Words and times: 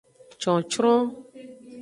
Cocron. 0.41 1.01